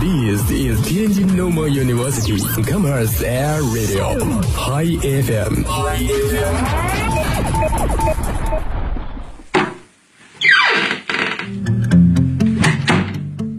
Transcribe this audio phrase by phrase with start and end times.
[0.00, 4.18] This is Tianjin Normal University Commerce Air Radio
[4.56, 5.62] High FM。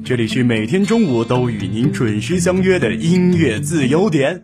[0.03, 4.43] 这里是每天中午都与您准时相约的音乐自由点。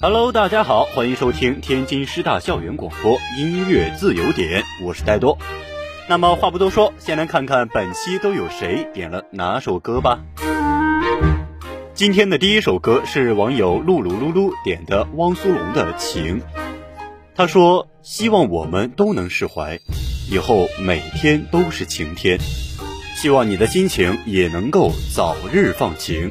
[0.00, 5.36] Hello，大家好，欢迎收听天津师大校园广播音乐自由点，我是呆多。
[6.08, 10.20] 那么话不多说，先来看看本期都有谁点了哪首歌吧。
[11.94, 16.40] 今天的第一首歌是网友露露噜噜点的汪苏泷的《情》，
[17.34, 19.80] 他说：“希望我们都能释怀，
[20.30, 22.38] 以后每天都是晴天，
[23.20, 26.30] 希望你的心情也能够早日放晴。”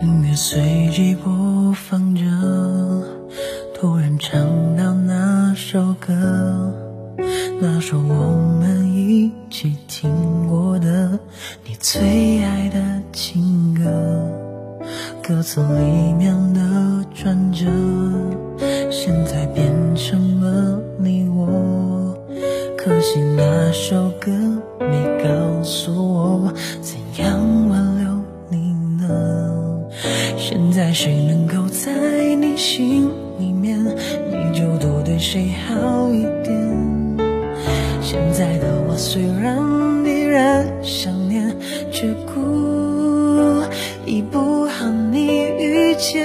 [0.00, 2.22] 音乐随即播放着，
[3.74, 4.40] 突然唱
[4.76, 6.72] 到那首歌，
[7.62, 10.10] 那首我们一起听
[10.48, 11.10] 过的
[11.62, 12.80] 你最爱的
[13.12, 13.84] 情歌，
[15.22, 17.66] 歌词里面的转折，
[18.90, 22.16] 现在变成了你我。
[22.78, 24.30] 可惜那首歌
[24.78, 26.50] 没告诉我
[26.80, 29.84] 怎样挽留你呢。
[30.38, 35.74] 现在谁能够在你心里面，你就多对谁好
[39.12, 39.58] 虽然
[40.06, 41.52] 依然想念，
[41.90, 43.60] 却故
[44.06, 45.26] 意不和你
[45.58, 46.24] 遇见。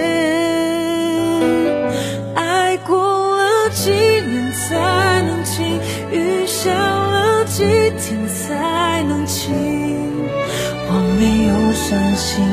[2.36, 5.66] 爱过了几年才能晴，
[6.12, 9.56] 雨下了几天才能晴。
[10.88, 12.46] 我没有伤心，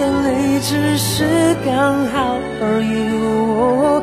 [0.00, 3.14] 眼泪只是刚好而已。
[3.14, 3.97] 哦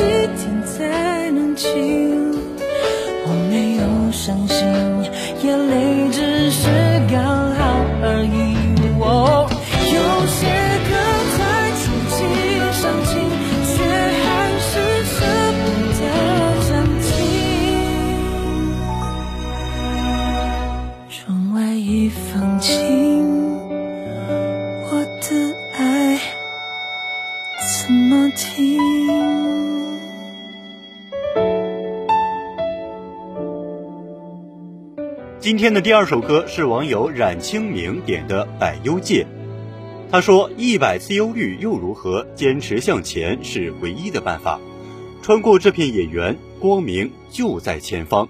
[0.00, 0.06] 几
[0.38, 2.32] 天才能晴
[3.26, 4.66] 我没有伤心
[5.42, 6.39] 眼泪只
[35.50, 39.24] 今天的第二首歌是网友冉清明点的《百忧戒》，
[40.08, 42.24] 他说：“一百次忧虑又如何？
[42.36, 44.60] 坚持向前是唯一的办法。
[45.22, 48.28] 穿过这片野原，光明就在前方。”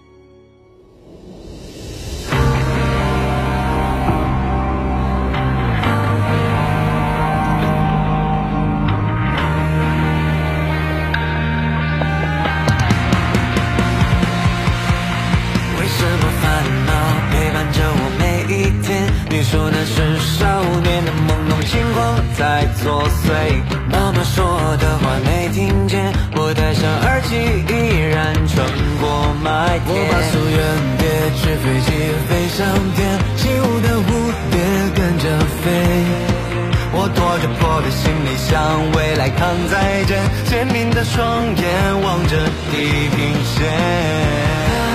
[22.82, 27.72] 作祟，妈妈说的话没听见，我戴上耳机依
[28.10, 28.66] 然穿
[29.00, 29.88] 过麦田。
[29.94, 30.58] 我把夙愿
[30.98, 31.02] 叠
[31.36, 31.88] 纸飞机
[32.28, 32.58] 飞上
[32.96, 32.98] 天，
[33.36, 34.08] 起舞的蝴
[34.50, 34.54] 蝶
[34.94, 35.24] 跟着
[35.62, 35.64] 飞。
[36.92, 42.36] 我拖着破的行李箱，未来扛在肩，坚定的双眼望着
[42.72, 44.89] 地平线。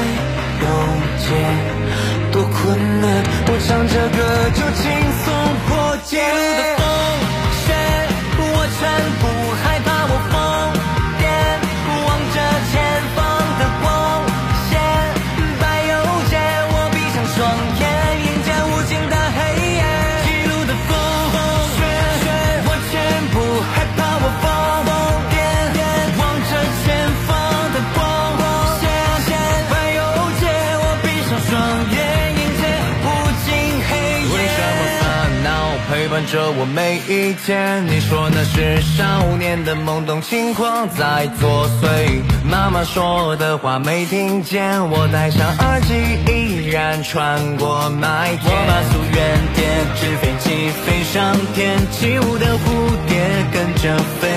[36.27, 42.21] 着我每一天，你说那是少年的懵懂轻狂在作祟。
[42.43, 45.95] 妈妈说的话没听见，我戴上耳机
[46.27, 48.53] 依然穿过麦田。
[48.53, 49.65] 我把夙愿叠
[49.95, 52.67] 纸飞机飞上天，起舞的蝴
[53.07, 53.17] 蝶
[53.51, 54.29] 跟着飞。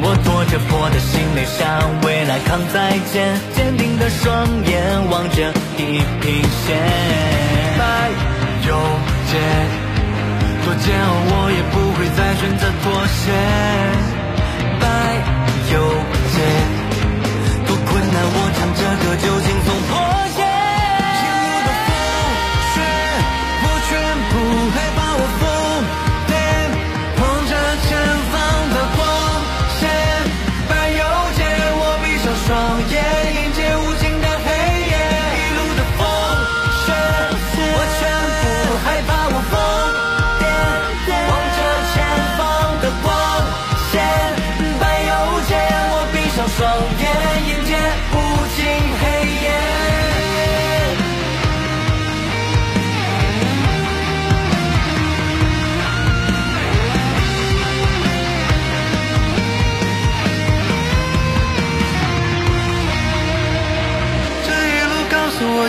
[0.00, 1.66] 我拖着破的行李箱，
[2.02, 6.76] 未来扛在肩，坚定的双眼望着地平线。
[7.78, 8.10] 百
[8.66, 8.74] 有
[9.30, 9.65] 节。
[13.26, 13.85] Yeah.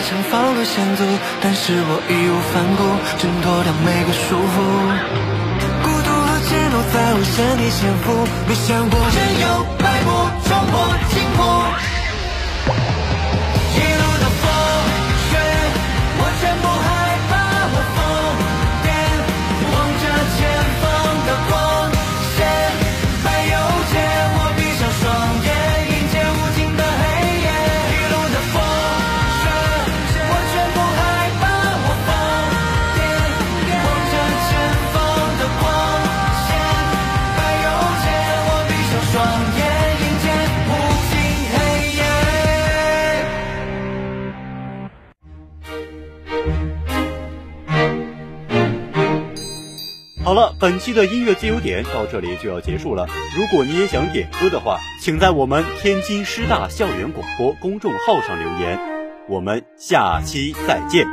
[0.08, 1.04] 想放了险阻，
[1.42, 2.82] 但是我义无反顾，
[3.18, 4.56] 挣脱掉每个束缚。
[5.84, 9.44] 孤独和怯懦在我身体潜伏，没想过任由
[9.76, 10.08] 摆布
[10.48, 10.72] 冲破
[11.10, 11.67] 禁锢。
[50.68, 53.06] 本期的音乐自由点到这里就要结束了。
[53.34, 58.78] 如果你也想点歌的话，请在我们天津师大校园广播公众号上留言。
[59.30, 61.06] 我们下期再见。